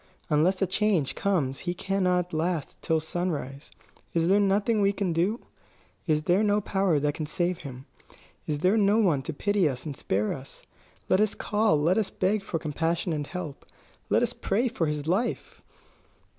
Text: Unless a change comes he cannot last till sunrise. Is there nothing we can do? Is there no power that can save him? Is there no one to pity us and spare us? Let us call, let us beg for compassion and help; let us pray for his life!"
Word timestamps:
Unless 0.31 0.63
a 0.63 0.65
change 0.65 1.13
comes 1.13 1.59
he 1.59 1.75
cannot 1.75 2.33
last 2.33 2.81
till 2.81 2.99
sunrise. 2.99 3.69
Is 4.15 4.27
there 4.27 4.39
nothing 4.39 4.81
we 4.81 4.91
can 4.93 5.13
do? 5.13 5.41
Is 6.07 6.23
there 6.23 6.41
no 6.41 6.59
power 6.59 6.97
that 6.97 7.13
can 7.13 7.27
save 7.27 7.59
him? 7.59 7.85
Is 8.47 8.57
there 8.57 8.77
no 8.77 8.97
one 8.97 9.21
to 9.21 9.31
pity 9.31 9.69
us 9.69 9.85
and 9.85 9.95
spare 9.95 10.33
us? 10.33 10.65
Let 11.07 11.21
us 11.21 11.35
call, 11.35 11.79
let 11.79 11.99
us 11.99 12.09
beg 12.09 12.41
for 12.41 12.57
compassion 12.57 13.13
and 13.13 13.27
help; 13.27 13.63
let 14.09 14.23
us 14.23 14.33
pray 14.33 14.67
for 14.67 14.87
his 14.87 15.07
life!" 15.07 15.61